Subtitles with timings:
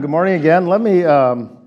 [0.00, 0.68] Good morning again.
[0.68, 1.58] Let me um,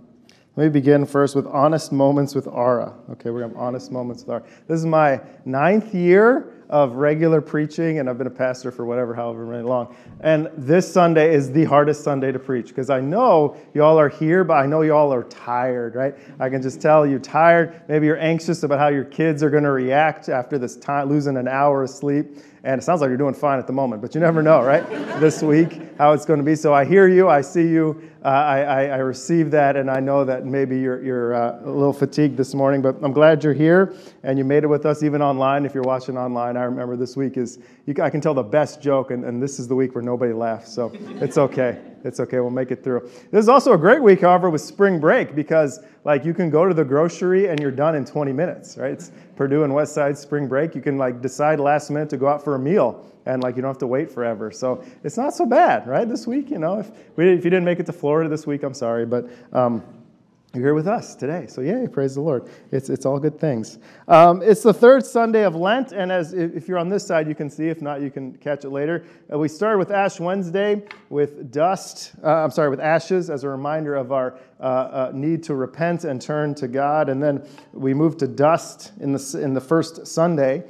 [0.56, 2.93] let me begin first with honest moments with Ara.
[3.09, 4.43] Okay, we're gonna have honest moments with Ara.
[4.69, 9.13] This is my ninth year of regular preaching, and I've been a pastor for whatever,
[9.13, 9.94] however many long.
[10.21, 14.46] And this Sunday is the hardest Sunday to preach because I know y'all are here,
[14.46, 16.16] but I know y'all are tired, right?
[16.40, 17.82] I can just tell you're tired.
[17.90, 21.36] Maybe you're anxious about how your kids are going to react after this time, losing
[21.36, 22.38] an hour of sleep.
[22.63, 24.88] And it sounds like you're doing fine at the moment, but you never know, right?
[25.20, 26.55] this week, how it's going to be.
[26.55, 29.99] So I hear you, I see you, uh, I, I, I, receive that, and I
[29.99, 33.52] know that maybe you're, you're uh, a little fatigued this morning, but I'm glad you're
[33.53, 35.66] here and you made it with us even online.
[35.66, 38.81] If you're watching online, I remember this week is, you, I can tell the best
[38.81, 41.80] joke, and, and this is the week where nobody laughs, so it's okay.
[42.03, 42.39] It's okay.
[42.39, 43.09] We'll make it through.
[43.31, 46.67] This is also a great week, however, with spring break because like you can go
[46.67, 48.91] to the grocery and you're done in 20 minutes, right?
[48.91, 50.73] It's Purdue and West Side spring break.
[50.73, 53.62] You can like decide last minute to go out for a meal and like you
[53.62, 54.50] don't have to wait forever.
[54.52, 56.09] So it's not so bad, right?
[56.09, 58.63] This week, you know, if we, if you didn't make it to Florida this week,
[58.63, 59.30] I'm sorry, but.
[59.53, 59.84] Um,
[60.53, 61.45] you're here with us today.
[61.47, 62.49] So, yay, praise the Lord.
[62.73, 63.80] It's, it's all good things.
[64.09, 67.35] Um, it's the third Sunday of Lent, and as if you're on this side, you
[67.35, 67.69] can see.
[67.69, 69.05] If not, you can catch it later.
[69.31, 73.49] Uh, we started with Ash Wednesday with dust, uh, I'm sorry, with ashes as a
[73.49, 77.08] reminder of our uh, uh, need to repent and turn to God.
[77.08, 80.65] And then we moved to dust in the, in the first Sunday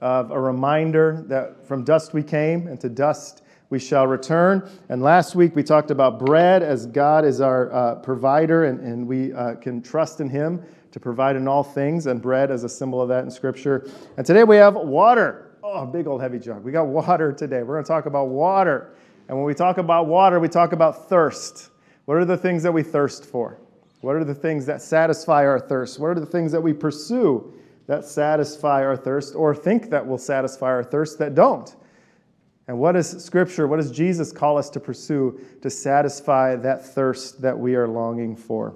[0.00, 3.42] of a reminder that from dust we came, and to dust
[3.74, 4.70] we shall return.
[4.88, 9.04] And last week we talked about bread as God is our uh, provider and, and
[9.04, 12.68] we uh, can trust in Him to provide in all things, and bread as a
[12.68, 13.90] symbol of that in Scripture.
[14.16, 15.56] And today we have water.
[15.64, 16.62] Oh, a big old heavy jug.
[16.62, 17.64] We got water today.
[17.64, 18.94] We're going to talk about water.
[19.26, 21.70] And when we talk about water, we talk about thirst.
[22.04, 23.58] What are the things that we thirst for?
[24.02, 25.98] What are the things that satisfy our thirst?
[25.98, 27.52] What are the things that we pursue
[27.88, 31.74] that satisfy our thirst or think that will satisfy our thirst that don't?
[32.66, 37.42] And what does Scripture, what does Jesus call us to pursue to satisfy that thirst
[37.42, 38.74] that we are longing for?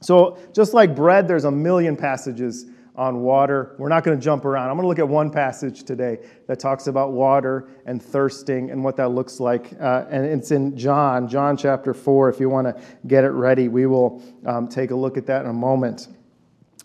[0.00, 3.74] So, just like bread, there's a million passages on water.
[3.78, 4.68] We're not going to jump around.
[4.68, 8.84] I'm going to look at one passage today that talks about water and thirsting and
[8.84, 9.72] what that looks like.
[9.80, 12.28] Uh, and it's in John, John chapter 4.
[12.28, 15.44] If you want to get it ready, we will um, take a look at that
[15.44, 16.08] in a moment.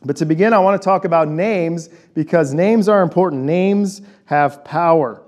[0.05, 3.43] But to begin, I want to talk about names because names are important.
[3.43, 5.23] Names have power.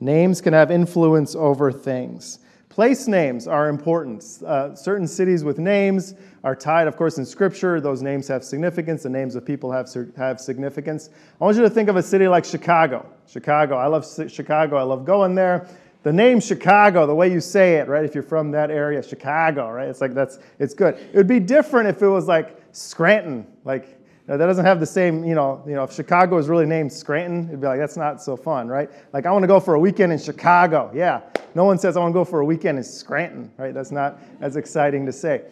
[0.00, 2.40] Names can have influence over things.
[2.68, 4.22] Place names are important.
[4.44, 6.14] Uh, certain cities with names
[6.44, 7.80] are tied, of course, in Scripture.
[7.80, 9.02] Those names have significance.
[9.04, 11.08] The names of people have, have significance.
[11.40, 13.10] I want you to think of a city like Chicago.
[13.26, 13.76] Chicago.
[13.76, 14.76] I love Chicago.
[14.76, 15.66] I love going there.
[16.02, 18.04] The name Chicago, the way you say it, right?
[18.04, 19.88] If you're from that area, Chicago, right?
[19.88, 20.94] It's like that's it's good.
[20.94, 23.98] It would be different if it was like Scranton, like
[24.28, 26.92] now, that doesn't have the same, you know, you know, if Chicago was really named
[26.92, 28.90] Scranton, it'd be like, that's not so fun, right?
[29.12, 30.90] Like, I want to go for a weekend in Chicago.
[30.92, 31.20] Yeah.
[31.54, 33.72] No one says, I want to go for a weekend in Scranton, right?
[33.72, 35.44] That's not as exciting to say.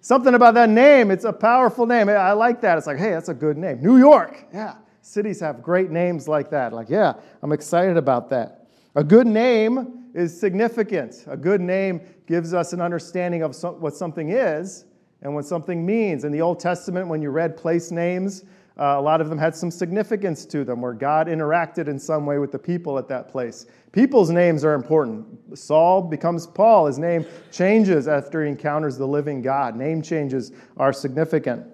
[0.00, 2.08] Something about that name, it's a powerful name.
[2.08, 2.78] I like that.
[2.78, 3.82] It's like, hey, that's a good name.
[3.82, 4.46] New York.
[4.54, 4.76] Yeah.
[5.02, 6.72] Cities have great names like that.
[6.72, 8.68] Like, yeah, I'm excited about that.
[8.94, 11.24] A good name is significant.
[11.26, 14.84] A good name gives us an understanding of what something is
[15.22, 16.24] and what something means.
[16.24, 18.44] In the Old Testament, when you read place names,
[18.78, 22.24] uh, a lot of them had some significance to them where God interacted in some
[22.24, 23.66] way with the people at that place.
[23.92, 25.26] People's names are important.
[25.58, 26.86] Saul becomes Paul.
[26.86, 29.76] His name changes after he encounters the living God.
[29.76, 31.66] Name changes are significant.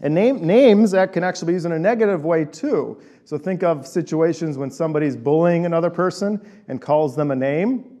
[0.00, 3.00] And name, names that can actually be used in a negative way too.
[3.24, 7.97] So think of situations when somebody's bullying another person and calls them a name.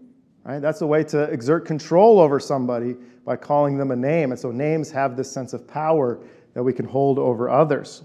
[0.48, 0.62] Right?
[0.62, 4.30] That's a way to exert control over somebody by calling them a name.
[4.32, 6.20] And so names have this sense of power
[6.54, 8.04] that we can hold over others.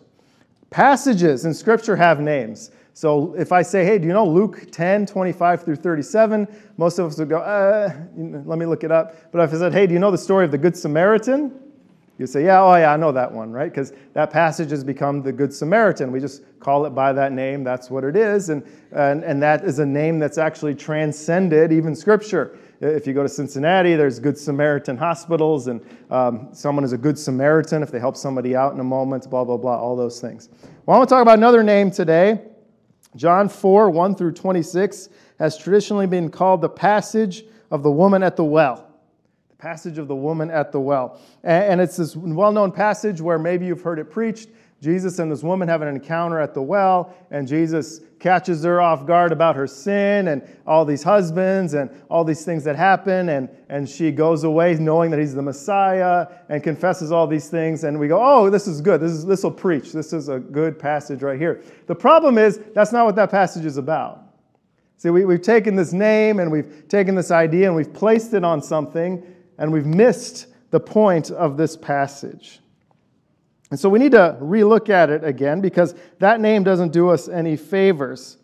[0.70, 2.72] Passages in Scripture have names.
[2.94, 6.46] So if I say, hey, do you know Luke 10, 25 through 37?
[6.76, 9.32] Most of us would go, uh, let me look it up.
[9.32, 11.58] But if I said, hey, do you know the story of the Good Samaritan?
[12.20, 13.72] You say, yeah, oh yeah, I know that one, right?
[13.72, 16.12] Because that passage has become the Good Samaritan.
[16.12, 17.64] We just call it by that name.
[17.64, 18.50] That's what it is.
[18.50, 22.56] And, and, and that is a name that's actually transcended even Scripture.
[22.82, 25.82] If you go to Cincinnati, there's Good Samaritan hospitals, and
[26.12, 29.44] um, someone is a Good Samaritan if they help somebody out in a moment, blah,
[29.44, 30.50] blah, blah, all those things.
[30.86, 32.42] Well, I want to talk about another name today.
[33.16, 35.10] John 4, 1 through 26
[35.40, 38.93] has traditionally been called the passage of the woman at the well
[39.64, 41.18] passage of the woman at the well.
[41.42, 44.50] And it's this well known passage where maybe you've heard it preached.
[44.82, 49.06] Jesus and this woman have an encounter at the well, and Jesus catches her off
[49.08, 53.30] guard about her sin and all these husbands and all these things that happen.
[53.30, 57.86] And, and she goes away knowing that he's the Messiah and confesses all these things.
[57.86, 59.00] And we go, oh, this is good.
[59.00, 59.94] This, is, this will preach.
[59.94, 61.64] This is a good passage right here.
[61.88, 64.20] The problem is, that's not what that passage is about.
[64.98, 68.44] See, we, we've taken this name and we've taken this idea and we've placed it
[68.44, 69.22] on something
[69.58, 72.60] and we've missed the point of this passage.
[73.70, 77.28] And so we need to relook at it again because that name doesn't do us
[77.28, 78.38] any favors.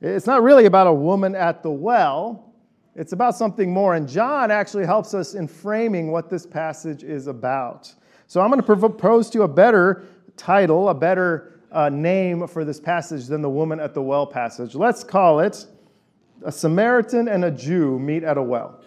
[0.00, 2.54] It's not really about a woman at the well,
[2.96, 3.94] it's about something more.
[3.94, 7.94] And John actually helps us in framing what this passage is about.
[8.26, 10.04] So I'm going to propose to you a better
[10.36, 14.74] title, a better uh, name for this passage than the woman at the well passage.
[14.74, 15.66] Let's call it
[16.44, 18.79] A Samaritan and a Jew Meet at a Well.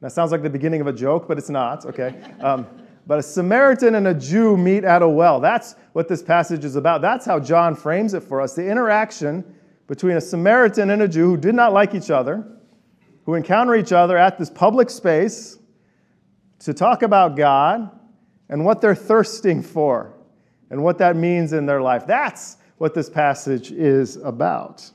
[0.00, 2.20] That sounds like the beginning of a joke, but it's not, okay?
[2.40, 2.66] Um,
[3.06, 5.38] but a Samaritan and a Jew meet at a well.
[5.38, 7.02] That's what this passage is about.
[7.02, 9.44] That's how John frames it for us the interaction
[9.86, 12.44] between a Samaritan and a Jew who did not like each other,
[13.24, 15.58] who encounter each other at this public space
[16.60, 17.90] to talk about God
[18.48, 20.12] and what they're thirsting for
[20.70, 22.06] and what that means in their life.
[22.06, 24.90] That's what this passage is about.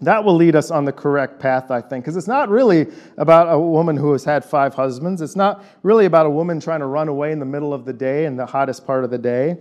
[0.00, 3.52] That will lead us on the correct path, I think, because it's not really about
[3.52, 5.22] a woman who has had five husbands.
[5.22, 7.92] It's not really about a woman trying to run away in the middle of the
[7.92, 9.56] day in the hottest part of the day.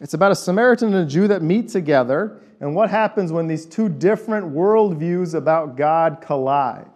[0.00, 3.66] It's about a Samaritan and a Jew that meet together and what happens when these
[3.66, 6.90] two different worldviews about God collide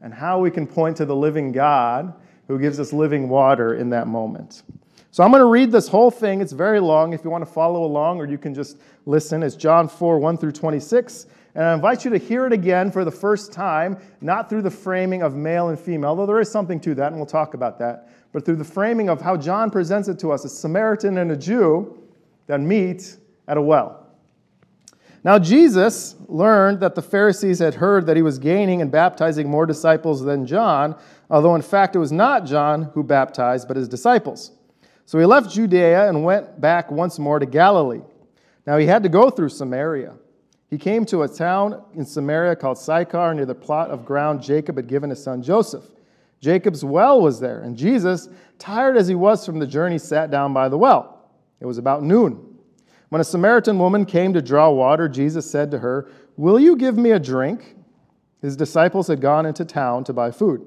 [0.00, 2.12] and how we can point to the living God
[2.48, 4.62] who gives us living water in that moment.
[5.12, 6.40] So I'm going to read this whole thing.
[6.40, 7.12] It's very long.
[7.12, 10.38] If you want to follow along, or you can just listen, it's John 4 1
[10.38, 11.26] through 26.
[11.54, 14.70] And I invite you to hear it again for the first time, not through the
[14.70, 17.78] framing of male and female, though there is something to that, and we'll talk about
[17.78, 21.30] that, but through the framing of how John presents it to us a Samaritan and
[21.30, 22.02] a Jew
[22.46, 23.18] that meet
[23.48, 24.06] at a well.
[25.24, 29.66] Now, Jesus learned that the Pharisees had heard that he was gaining and baptizing more
[29.66, 30.96] disciples than John,
[31.28, 34.52] although in fact it was not John who baptized, but his disciples.
[35.12, 38.00] So he left Judea and went back once more to Galilee.
[38.66, 40.14] Now he had to go through Samaria.
[40.70, 44.76] He came to a town in Samaria called Sychar near the plot of ground Jacob
[44.76, 45.84] had given his son Joseph.
[46.40, 50.54] Jacob's well was there, and Jesus, tired as he was from the journey, sat down
[50.54, 51.28] by the well.
[51.60, 52.56] It was about noon.
[53.10, 56.96] When a Samaritan woman came to draw water, Jesus said to her, Will you give
[56.96, 57.76] me a drink?
[58.40, 60.66] His disciples had gone into town to buy food.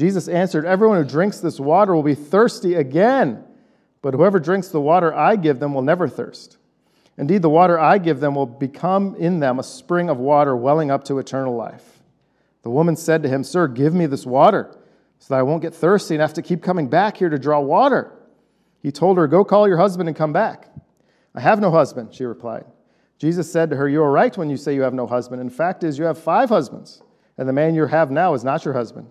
[0.00, 3.44] Jesus answered, Everyone who drinks this water will be thirsty again,
[4.00, 6.56] but whoever drinks the water I give them will never thirst.
[7.18, 10.90] Indeed, the water I give them will become in them a spring of water welling
[10.90, 12.00] up to eternal life.
[12.62, 14.74] The woman said to him, Sir, give me this water
[15.18, 17.60] so that I won't get thirsty and have to keep coming back here to draw
[17.60, 18.10] water.
[18.82, 20.74] He told her, Go call your husband and come back.
[21.34, 22.64] I have no husband, she replied.
[23.18, 25.42] Jesus said to her, You are right when you say you have no husband.
[25.42, 27.02] In fact, is you have five husbands,
[27.36, 29.10] and the man you have now is not your husband.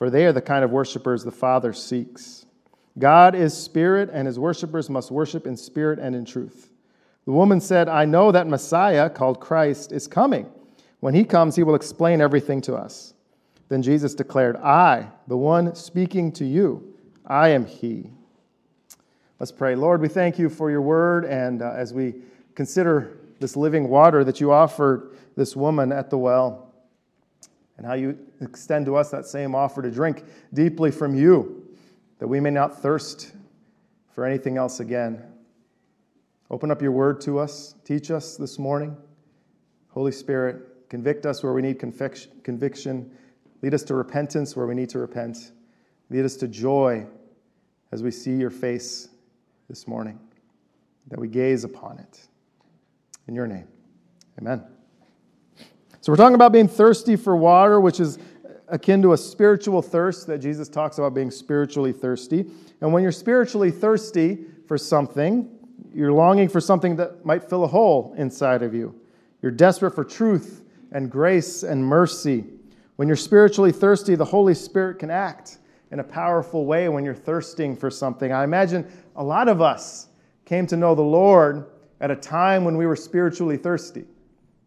[0.00, 2.46] for they are the kind of worshippers the Father seeks.
[2.98, 6.70] God is spirit, and his worshippers must worship in spirit and in truth.
[7.26, 10.50] The woman said, I know that Messiah, called Christ, is coming.
[11.00, 13.12] When he comes, he will explain everything to us.
[13.68, 16.94] Then Jesus declared, I, the one speaking to you,
[17.26, 18.10] I am he.
[19.38, 19.74] Let's pray.
[19.74, 22.14] Lord, we thank you for your word, and uh, as we
[22.54, 26.69] consider this living water that you offered this woman at the well,
[27.80, 30.22] and how you extend to us that same offer to drink
[30.52, 31.66] deeply from you
[32.18, 33.32] that we may not thirst
[34.14, 35.24] for anything else again.
[36.50, 37.74] Open up your word to us.
[37.86, 38.94] Teach us this morning.
[39.88, 43.10] Holy Spirit, convict us where we need conviction.
[43.62, 45.52] Lead us to repentance where we need to repent.
[46.10, 47.06] Lead us to joy
[47.92, 49.08] as we see your face
[49.70, 50.20] this morning,
[51.08, 52.20] that we gaze upon it.
[53.26, 53.68] In your name,
[54.38, 54.79] amen.
[56.00, 58.18] So, we're talking about being thirsty for water, which is
[58.68, 62.46] akin to a spiritual thirst that Jesus talks about being spiritually thirsty.
[62.80, 65.50] And when you're spiritually thirsty for something,
[65.92, 68.98] you're longing for something that might fill a hole inside of you.
[69.42, 72.44] You're desperate for truth and grace and mercy.
[72.96, 75.58] When you're spiritually thirsty, the Holy Spirit can act
[75.90, 78.32] in a powerful way when you're thirsting for something.
[78.32, 80.08] I imagine a lot of us
[80.44, 81.66] came to know the Lord
[82.00, 84.04] at a time when we were spiritually thirsty,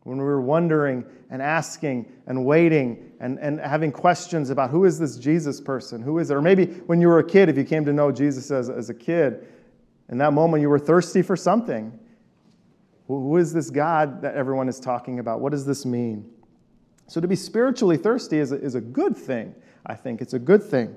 [0.03, 5.00] when we were wondering and asking and waiting and, and having questions about who is
[5.00, 6.01] this Jesus person?
[6.01, 6.36] Who is it?
[6.36, 8.89] Or maybe when you were a kid, if you came to know Jesus as, as
[8.89, 9.48] a kid,
[10.10, 11.98] in that moment you were thirsty for something.
[13.07, 15.39] Who is this God that everyone is talking about?
[15.39, 16.29] What does this mean?
[17.07, 19.53] So, to be spiritually thirsty is a, is a good thing,
[19.86, 20.22] I think.
[20.22, 20.95] It's a good thing.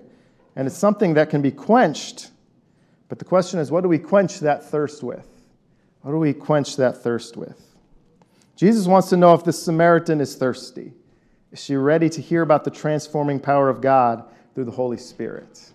[0.55, 2.31] And it's something that can be quenched.
[3.09, 5.29] But the question is, what do we quench that thirst with?
[6.03, 7.66] What do we quench that thirst with?
[8.57, 10.93] Jesus wants to know if this Samaritan is thirsty.
[11.53, 15.71] Is she ready to hear about the transforming power of God through the Holy Spirit?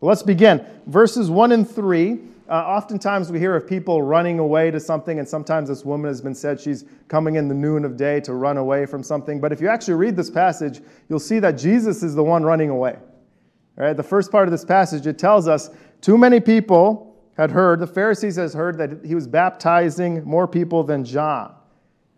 [0.00, 0.64] Well, let's begin.
[0.86, 5.28] Verses 1 and 3 uh, oftentimes we hear of people running away to something, and
[5.28, 8.56] sometimes this woman has been said she's coming in the noon of day to run
[8.56, 9.40] away from something.
[9.40, 12.70] But if you actually read this passage, you'll see that Jesus is the one running
[12.70, 12.96] away.
[13.78, 15.70] All right, the first part of this passage, it tells us
[16.00, 20.84] too many people had heard, the Pharisees has heard that he was baptizing more people
[20.84, 21.52] than John.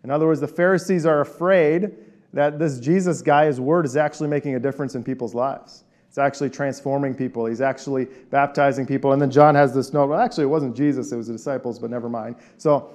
[0.03, 1.91] In other words, the Pharisees are afraid
[2.33, 5.83] that this Jesus guy, his word is actually making a difference in people's lives.
[6.07, 7.45] It's actually transforming people.
[7.45, 9.13] He's actually baptizing people.
[9.13, 10.07] And then John has this note.
[10.07, 12.35] Well, actually, it wasn't Jesus, it was the disciples, but never mind.
[12.57, 12.91] So,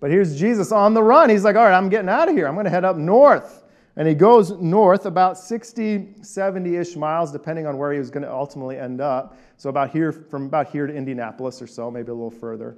[0.00, 1.28] but here's Jesus on the run.
[1.30, 2.46] He's like, all right, I'm getting out of here.
[2.46, 3.64] I'm going to head up north.
[3.96, 8.24] And he goes north about 60, 70 ish miles, depending on where he was going
[8.24, 9.36] to ultimately end up.
[9.56, 12.76] So, about here, from about here to Indianapolis or so, maybe a little further.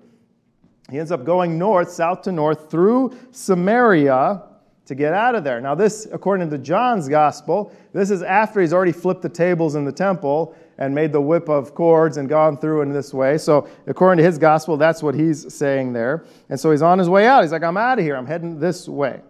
[0.91, 4.43] He ends up going north, south to north, through Samaria
[4.87, 5.61] to get out of there.
[5.61, 9.85] Now, this, according to John's gospel, this is after he's already flipped the tables in
[9.85, 13.37] the temple and made the whip of cords and gone through in this way.
[13.37, 16.25] So, according to his gospel, that's what he's saying there.
[16.51, 17.43] And so he's on his way out.
[17.43, 18.15] He's like, I'm out of here.
[18.15, 19.23] I'm heading this way.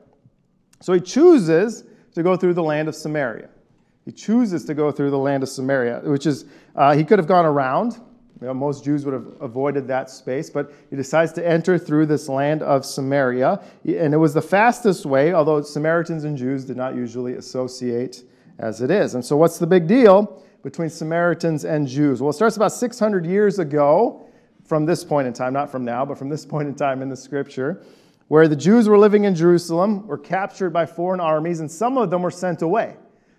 [0.81, 1.85] So he chooses
[2.15, 3.49] to go through the land of Samaria.
[4.05, 6.45] He chooses to go through the land of Samaria, which is,
[6.75, 7.99] uh, he could have gone around
[8.41, 12.07] you know, most Jews would have avoided that space, but he decides to enter through
[12.07, 13.63] this land of Samaria.
[13.85, 18.25] And it was the fastest way, although Samaritans and Jews did not usually associate
[18.59, 19.15] as it is.
[19.15, 22.21] And so, what's the big deal between Samaritans and Jews?
[22.21, 24.29] Well, it starts about 600 years ago
[24.65, 27.09] from this point in time, not from now, but from this point in time in
[27.09, 27.83] the scripture,
[28.29, 32.11] where the Jews were living in Jerusalem, were captured by foreign armies, and some of
[32.11, 32.97] them were sent away.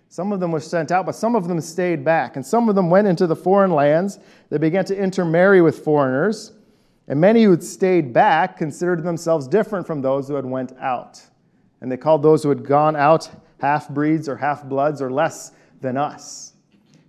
[0.08, 2.36] Some of them were sent out, but some of them stayed back.
[2.36, 4.18] And some of them went into the foreign lands.
[4.48, 6.52] They began to intermarry with foreigners.
[7.08, 11.22] And many who had stayed back considered themselves different from those who had went out.
[11.80, 15.52] And they called those who had gone out half breeds or half bloods or less
[15.80, 16.54] than us.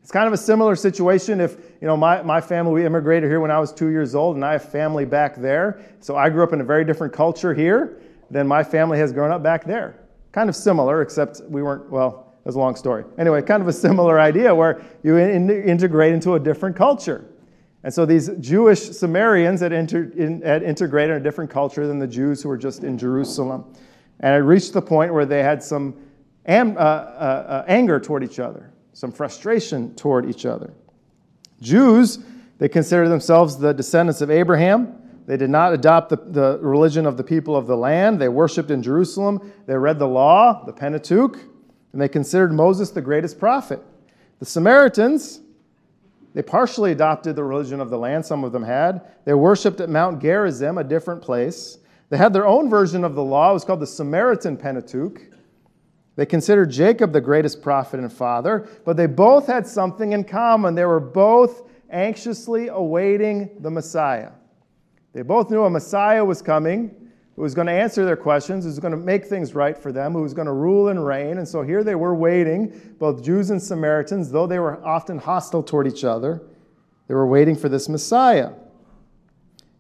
[0.01, 3.39] It's kind of a similar situation if, you know, my, my family, we immigrated here
[3.39, 5.81] when I was two years old, and I have family back there.
[5.99, 8.01] So I grew up in a very different culture here
[8.31, 9.99] than my family has grown up back there.
[10.31, 13.03] Kind of similar, except we weren't, well, that's a long story.
[13.17, 17.25] Anyway, kind of a similar idea where you in, integrate into a different culture.
[17.83, 22.07] And so these Jewish Sumerians had, inter, in, had integrated a different culture than the
[22.07, 23.73] Jews who were just in Jerusalem.
[24.19, 25.95] And it reached the point where they had some
[26.45, 30.73] am, uh, uh, uh, anger toward each other, some frustration toward each other.
[31.61, 32.19] Jews,
[32.57, 34.95] they considered themselves the descendants of Abraham.
[35.25, 38.19] They did not adopt the, the religion of the people of the land.
[38.19, 39.53] They worshiped in Jerusalem.
[39.67, 41.37] They read the law, the Pentateuch
[41.91, 43.81] and they considered Moses the greatest prophet.
[44.39, 45.41] The Samaritans,
[46.33, 49.01] they partially adopted the religion of the land, some of them had.
[49.25, 51.79] They worshiped at Mount Gerizim, a different place.
[52.09, 53.51] They had their own version of the law.
[53.51, 55.21] It was called the Samaritan Pentateuch.
[56.15, 60.75] They considered Jacob the greatest prophet and father, but they both had something in common.
[60.75, 64.31] They were both anxiously awaiting the Messiah.
[65.13, 66.93] They both knew a Messiah was coming,
[67.39, 69.93] who was going to answer their questions, who was going to make things right for
[69.93, 71.37] them, who was going to rule and reign.
[71.37, 75.63] And so here they were waiting, both Jews and Samaritans, though they were often hostile
[75.63, 76.41] toward each other,
[77.07, 78.51] they were waiting for this Messiah.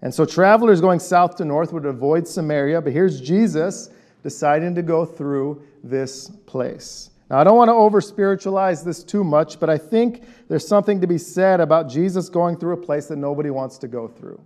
[0.01, 3.89] And so travelers going south to north would avoid Samaria, but here's Jesus
[4.23, 7.09] deciding to go through this place.
[7.29, 11.01] Now, I don't want to over spiritualize this too much, but I think there's something
[11.01, 14.41] to be said about Jesus going through a place that nobody wants to go through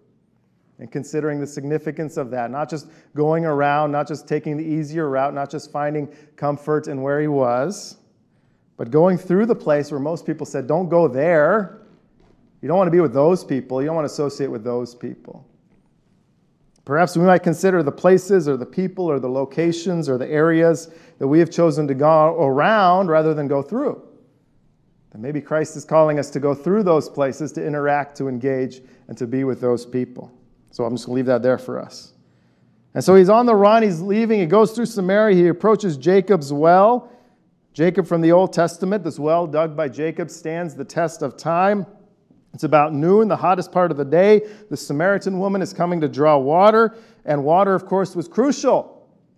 [0.80, 2.51] and considering the significance of that.
[2.51, 7.01] Not just going around, not just taking the easier route, not just finding comfort in
[7.01, 7.98] where he was,
[8.77, 11.82] but going through the place where most people said, don't go there.
[12.62, 14.96] You don't want to be with those people, you don't want to associate with those
[14.96, 15.46] people.
[16.86, 20.92] Perhaps we might consider the places or the people or the locations or the areas
[21.20, 24.01] that we have chosen to go around rather than go through.
[25.13, 28.82] And maybe Christ is calling us to go through those places, to interact, to engage,
[29.08, 30.32] and to be with those people.
[30.74, 32.13] So I'm just going to leave that there for us.
[32.96, 33.84] And so he's on the run.
[33.84, 34.39] He's leaving.
[34.39, 35.36] He goes through Samaria.
[35.36, 37.12] He approaches Jacob's well.
[37.74, 41.86] Jacob from the Old Testament, this well dug by Jacob, stands the test of time.
[42.56, 44.48] It's about noon, the hottest part of the day.
[44.72, 48.92] The Samaritan woman is coming to draw water, and water, of course, was crucial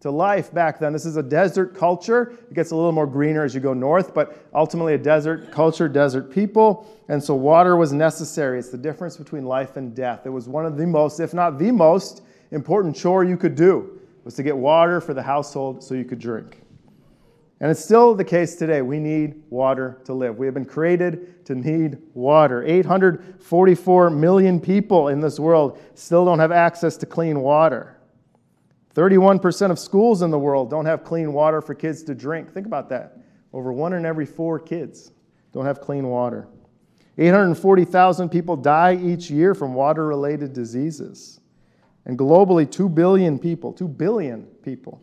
[0.05, 0.93] to life back then.
[0.93, 2.33] This is a desert culture.
[2.51, 5.89] It gets a little more greener as you go north, but ultimately a desert culture,
[5.89, 6.87] desert people.
[7.09, 8.59] And so water was necessary.
[8.59, 10.27] It's the difference between life and death.
[10.27, 12.21] It was one of the most, if not the most,
[12.51, 16.19] important chore you could do was to get water for the household so you could
[16.19, 16.61] drink.
[17.59, 18.83] And it's still the case today.
[18.83, 20.37] We need water to live.
[20.37, 22.63] We have been created to need water.
[22.63, 27.94] 844 million people in this world still don't have access to clean water.
[28.95, 32.51] 31% of schools in the world don't have clean water for kids to drink.
[32.51, 33.17] Think about that.
[33.53, 35.11] Over one in every four kids
[35.51, 36.47] don't have clean water.
[37.17, 41.39] 840,000 people die each year from water related diseases.
[42.05, 45.01] And globally, 2 billion people, 2 billion people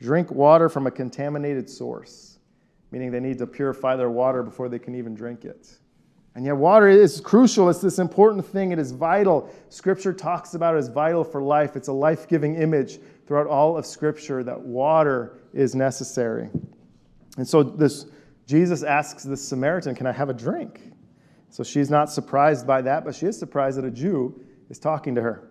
[0.00, 2.38] drink water from a contaminated source,
[2.90, 5.76] meaning they need to purify their water before they can even drink it.
[6.34, 7.68] And yet, water is crucial.
[7.68, 8.70] It's this important thing.
[8.70, 9.52] It is vital.
[9.70, 11.74] Scripture talks about it as vital for life.
[11.74, 16.48] It's a life giving image throughout all of Scripture that water is necessary.
[17.36, 18.06] And so, this
[18.46, 20.80] Jesus asks this Samaritan, Can I have a drink?
[21.50, 25.14] So she's not surprised by that, but she is surprised that a Jew is talking
[25.14, 25.50] to her.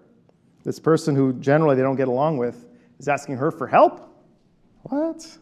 [0.64, 2.66] This person who generally they don't get along with
[3.00, 4.10] is asking her for help.
[4.84, 5.38] What?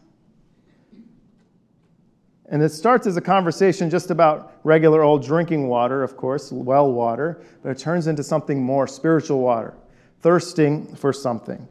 [2.50, 6.92] And it starts as a conversation just about regular old drinking water, of course, well
[6.92, 9.74] water, but it turns into something more spiritual water,
[10.20, 11.66] thirsting for something.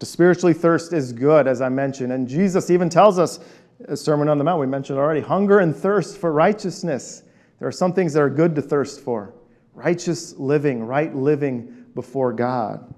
[0.00, 2.12] To spiritually thirst is good, as I mentioned.
[2.12, 3.40] And Jesus even tells us,
[3.88, 7.22] a Sermon on the Mount, we mentioned already, hunger and thirst for righteousness.
[7.58, 9.34] There are some things that are good to thirst for
[9.74, 12.94] righteous living, right living before God.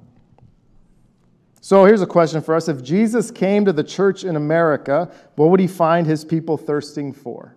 [1.61, 2.69] So here's a question for us.
[2.69, 7.13] If Jesus came to the church in America, what would he find his people thirsting
[7.13, 7.57] for?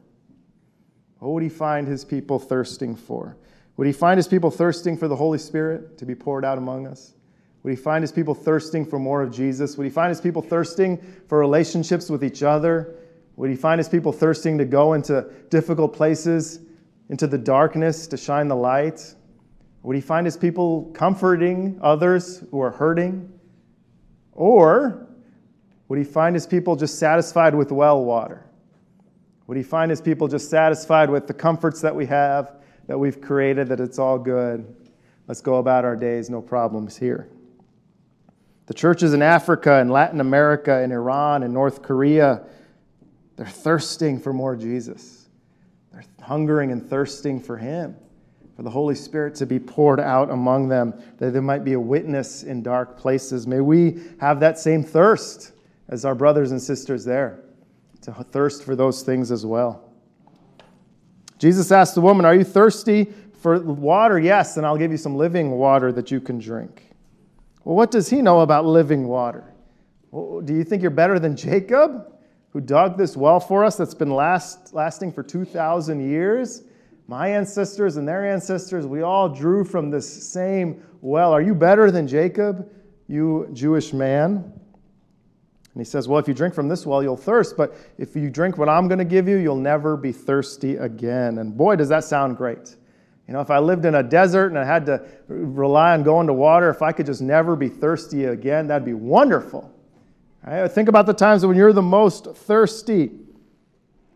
[1.20, 3.38] What would he find his people thirsting for?
[3.78, 6.88] Would he find his people thirsting for the Holy Spirit to be poured out among
[6.88, 7.14] us?
[7.64, 9.78] Would he find his people thirsting for more of Jesus?
[9.78, 10.98] Would he find his people thirsting
[11.28, 12.96] for relationships with each other?
[13.36, 16.60] Would he find his people thirsting to go into difficult places,
[17.10, 19.16] into the darkness to shine the light?
[19.84, 23.32] Would he find his people comforting others who are hurting?
[24.34, 25.08] Or
[25.88, 28.46] would he find his people just satisfied with well water?
[29.48, 32.54] Would he find his people just satisfied with the comforts that we have,
[32.88, 34.76] that we've created, that it's all good?
[35.28, 37.30] Let's go about our days, no problems here.
[38.72, 42.44] The churches in Africa and Latin America and Iran and North Korea,
[43.36, 45.28] they're thirsting for more Jesus.
[45.92, 47.98] They're hungering and thirsting for him
[48.56, 51.80] for the Holy Spirit to be poured out among them, that there might be a
[51.82, 53.46] witness in dark places.
[53.46, 55.52] May we have that same thirst
[55.90, 57.42] as our brothers and sisters there,
[58.04, 59.92] to thirst for those things as well.
[61.40, 64.18] Jesus asked the woman, Are you thirsty for water?
[64.18, 66.91] Yes, and I'll give you some living water that you can drink.
[67.64, 69.52] Well, what does he know about living water?
[70.12, 72.12] do you think you're better than Jacob,
[72.52, 76.64] who dug this well for us that's been last, lasting for 2,000 years?
[77.08, 81.32] My ancestors and their ancestors, we all drew from this same well.
[81.32, 82.70] Are you better than Jacob,
[83.08, 84.36] you Jewish man?
[85.74, 88.30] And he says, Well, if you drink from this well, you'll thirst, but if you
[88.30, 91.38] drink what I'm going to give you, you'll never be thirsty again.
[91.38, 92.76] And boy, does that sound great.
[93.32, 96.28] You know, if I lived in a desert and I had to rely on going
[96.28, 99.74] to water, if I could just never be thirsty again, that'd be wonderful.
[100.46, 100.70] Right?
[100.70, 103.10] Think about the times when you're the most thirsty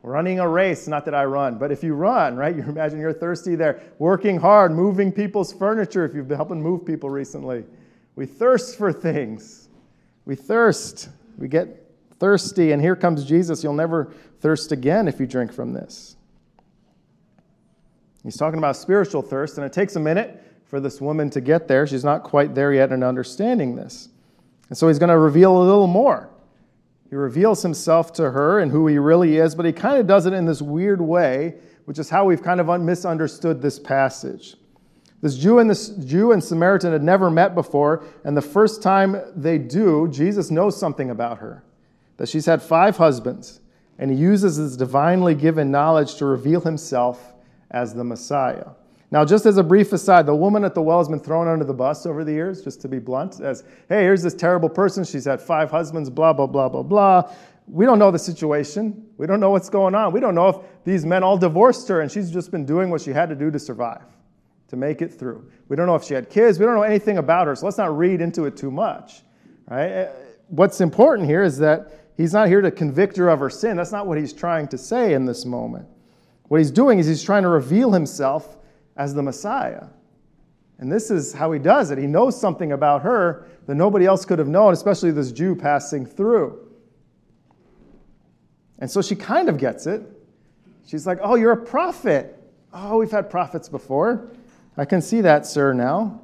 [0.04, 3.14] running a race, not that I run, but if you run, right, you imagine you're
[3.14, 7.64] thirsty there, working hard, moving people's furniture if you've been helping move people recently.
[8.18, 9.70] We thirst for things.
[10.26, 11.08] We thirst.
[11.38, 13.64] We get thirsty, and here comes Jesus.
[13.64, 16.15] You'll never thirst again if you drink from this.
[18.26, 21.68] He's talking about spiritual thirst, and it takes a minute for this woman to get
[21.68, 21.86] there.
[21.86, 24.10] She's not quite there yet in understanding this.
[24.70, 26.32] And so he's going to reveal a little more.
[27.08, 30.26] He reveals himself to her and who he really is, but he kind of does
[30.26, 31.54] it in this weird way,
[31.86, 34.56] which is how we've kind of misunderstood this passage.
[35.22, 39.22] This Jew and this Jew and Samaritan had never met before, and the first time
[39.36, 41.64] they do, Jesus knows something about her.
[42.18, 43.60] That she's had five husbands,
[44.00, 47.35] and he uses his divinely given knowledge to reveal himself
[47.76, 48.70] as the Messiah.
[49.12, 51.64] Now, just as a brief aside, the woman at the well has been thrown under
[51.64, 55.04] the bus over the years, just to be blunt, as, hey, here's this terrible person.
[55.04, 57.32] She's had five husbands, blah, blah, blah, blah, blah.
[57.68, 59.06] We don't know the situation.
[59.18, 60.12] We don't know what's going on.
[60.14, 63.02] We don't know if these men all divorced her and she's just been doing what
[63.02, 64.06] she had to do to survive,
[64.70, 65.50] to make it through.
[65.68, 66.60] We don't know if she had kids.
[66.60, 69.24] We don't know anything about her, so let's not read into it too much.
[69.68, 69.92] Right?
[69.92, 70.12] Uh,
[70.48, 73.78] what's important here is that he's not here to convict her of her sin.
[73.78, 75.88] That's not what he's trying to say in this moment.
[76.48, 78.58] What he's doing is he's trying to reveal himself
[78.96, 79.86] as the Messiah.
[80.78, 81.98] And this is how he does it.
[81.98, 86.06] He knows something about her that nobody else could have known, especially this Jew passing
[86.06, 86.60] through.
[88.80, 90.04] And so she kind of gets it.
[90.86, 92.38] She's like, Oh, you're a prophet.
[92.74, 94.30] Oh, we've had prophets before.
[94.78, 96.22] I can see that, sir, now.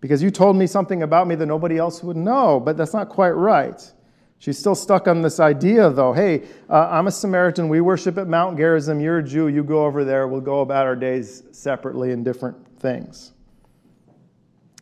[0.00, 3.10] Because you told me something about me that nobody else would know, but that's not
[3.10, 3.92] quite right.
[4.38, 6.12] She's still stuck on this idea, though.
[6.12, 7.68] Hey, uh, I'm a Samaritan.
[7.68, 9.00] We worship at Mount Gerizim.
[9.00, 9.48] You're a Jew.
[9.48, 10.28] You go over there.
[10.28, 13.32] We'll go about our days separately in different things.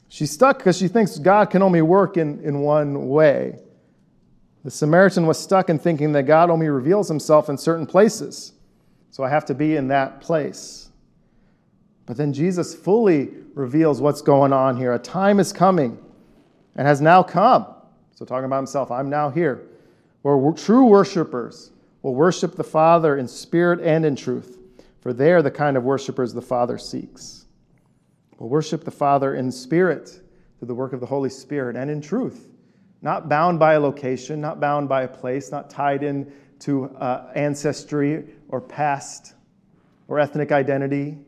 [0.08, 3.58] She's stuck because she thinks God can only work in, in one way.
[4.64, 8.52] The Samaritan was stuck in thinking that God only reveals himself in certain places.
[9.10, 10.90] So I have to be in that place.
[12.06, 14.92] But then Jesus fully reveals what's going on here.
[14.92, 15.98] A time is coming
[16.76, 17.73] and has now come.
[18.14, 19.66] So, talking about himself, I'm now here,
[20.22, 21.72] where true worshipers
[22.02, 24.58] will worship the Father in spirit and in truth,
[25.00, 27.46] for they are the kind of worshipers the Father seeks.
[28.38, 30.20] We'll worship the Father in spirit
[30.58, 32.50] through the work of the Holy Spirit and in truth,
[33.02, 37.32] not bound by a location, not bound by a place, not tied in to uh,
[37.34, 39.34] ancestry or past
[40.08, 41.18] or ethnic identity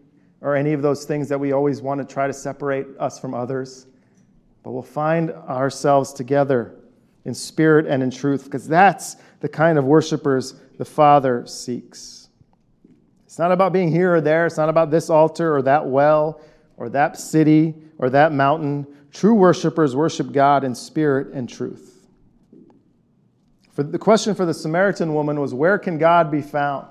[0.41, 3.35] or any of those things that we always want to try to separate us from
[3.35, 3.87] others.
[4.67, 6.75] But we'll find ourselves together
[7.25, 12.31] in spirit and in truth because that's the kind of worshipers the Father seeks.
[13.27, 16.41] It's not about being here or there, it's not about this altar or that well
[16.79, 18.89] or that city or that mountain.
[19.13, 22.05] True worshipers worship God in spirit and truth.
[23.71, 26.89] For the question for the Samaritan woman was where can God be found?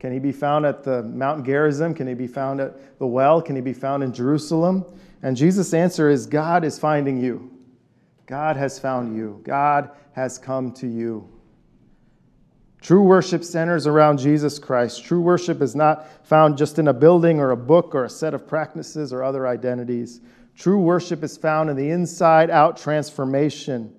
[0.00, 1.94] Can he be found at the Mount Gerizim?
[1.94, 3.40] Can he be found at the well?
[3.40, 4.84] Can he be found in Jerusalem?
[5.22, 7.50] And Jesus' answer is God is finding you.
[8.26, 9.40] God has found you.
[9.44, 11.28] God has come to you.
[12.80, 15.04] True worship centers around Jesus Christ.
[15.04, 18.32] True worship is not found just in a building or a book or a set
[18.32, 20.22] of practices or other identities.
[20.56, 23.94] True worship is found in the inside out transformation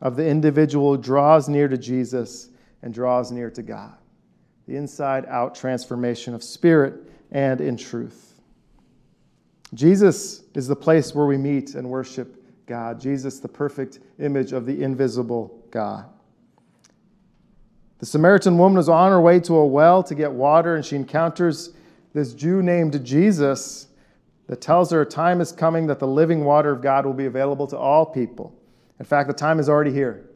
[0.00, 2.48] of the individual who draws near to Jesus
[2.82, 3.94] and draws near to God.
[4.66, 6.94] The inside out transformation of spirit
[7.30, 8.40] and in truth.
[9.74, 13.00] Jesus is the place where we meet and worship God.
[13.00, 16.06] Jesus, the perfect image of the invisible God.
[17.98, 20.96] The Samaritan woman is on her way to a well to get water, and she
[20.96, 21.72] encounters
[22.12, 23.88] this Jew named Jesus
[24.48, 27.26] that tells her a time is coming that the living water of God will be
[27.26, 28.54] available to all people.
[28.98, 30.28] In fact, the time is already here.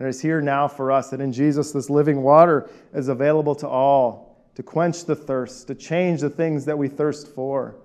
[0.00, 3.54] And it is here now for us that in Jesus, this living water is available
[3.56, 7.76] to all to quench the thirst, to change the things that we thirst for,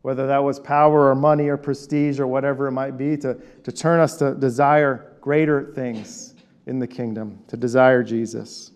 [0.00, 3.70] whether that was power or money or prestige or whatever it might be, to, to
[3.70, 8.70] turn us to desire greater things in the kingdom, to desire Jesus.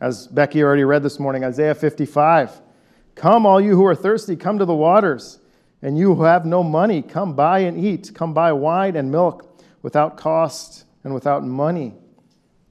[0.00, 2.60] As Becky already read this morning, Isaiah 55
[3.14, 5.38] Come, all you who are thirsty, come to the waters.
[5.80, 8.10] And you who have no money, come buy and eat.
[8.16, 11.94] Come buy wine and milk without cost and without money.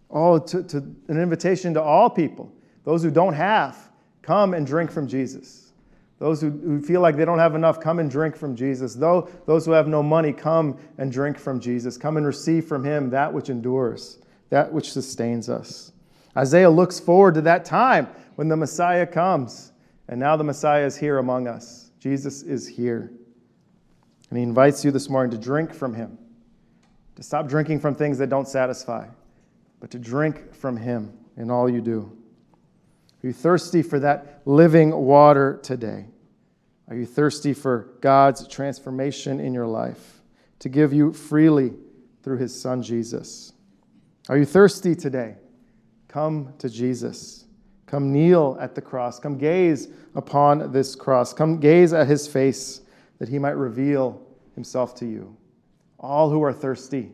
[0.09, 2.53] Oh, to, to an invitation to all people.
[2.83, 3.89] Those who don't have,
[4.21, 5.73] come and drink from Jesus.
[6.19, 8.93] Those who, who feel like they don't have enough, come and drink from Jesus.
[8.95, 11.97] Though, those who have no money, come and drink from Jesus.
[11.97, 14.19] Come and receive from him that which endures,
[14.49, 15.91] that which sustains us.
[16.37, 19.73] Isaiah looks forward to that time when the Messiah comes.
[20.07, 21.91] And now the Messiah is here among us.
[21.99, 23.11] Jesus is here.
[24.29, 26.17] And he invites you this morning to drink from him,
[27.17, 29.07] to stop drinking from things that don't satisfy,
[29.79, 32.15] but to drink from him in all you do.
[33.23, 36.05] Are you thirsty for that living water today?
[36.87, 40.21] Are you thirsty for God's transformation in your life
[40.59, 41.73] to give you freely
[42.21, 43.51] through his son Jesus?
[44.29, 45.37] Are you thirsty today?
[46.07, 47.45] Come to Jesus.
[47.87, 49.19] Come kneel at the cross.
[49.19, 51.33] Come gaze upon this cross.
[51.33, 52.81] Come gaze at his face
[53.17, 54.21] that he might reveal
[54.53, 55.35] himself to you.
[55.99, 57.11] All who are thirsty,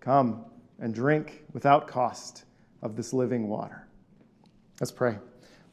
[0.00, 0.44] come
[0.78, 2.44] and drink without cost
[2.82, 3.88] of this living water.
[4.80, 5.18] Let's pray.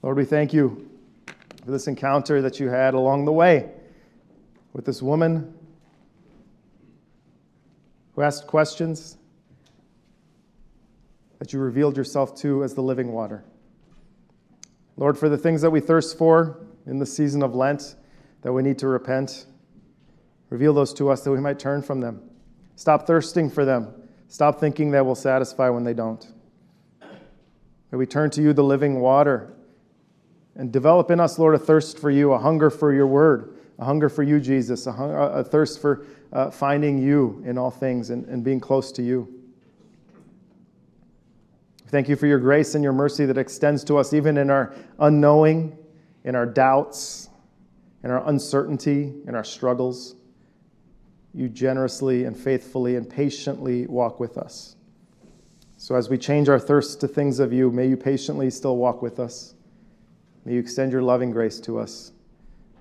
[0.02, 0.90] Lord, we thank you
[1.64, 3.70] for this encounter that you had along the way
[4.74, 5.54] with this woman
[8.16, 9.18] who asked questions
[11.40, 13.44] that you revealed yourself to as the living water.
[14.98, 17.96] Lord, for the things that we thirst for in the season of Lent,
[18.42, 19.46] that we need to repent,
[20.50, 22.22] reveal those to us that we might turn from them.
[22.82, 23.94] Stop thirsting for them.
[24.28, 26.26] Stop thinking they will satisfy when they don't.
[27.92, 29.54] May we turn to you, the living water,
[30.56, 33.86] and develop in us, Lord, a thirst for you, a hunger for your word, a
[33.86, 38.26] hunger for you, Jesus, a, a thirst for uh, finding you in all things and,
[38.26, 39.32] and being close to you.
[41.90, 44.74] Thank you for your grace and your mercy that extends to us even in our
[44.98, 45.78] unknowing,
[46.24, 47.30] in our doubts,
[48.04, 50.16] in our uncertainty, in our struggles.
[51.34, 54.76] You generously and faithfully and patiently walk with us.
[55.78, 59.02] So as we change our thirst to things of you, may you patiently still walk
[59.02, 59.56] with us.
[60.46, 62.12] May you extend your loving grace to us.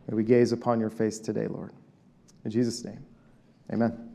[0.09, 1.73] May we gaze upon your face today, Lord.
[2.45, 3.05] In Jesus' name,
[3.73, 4.10] amen.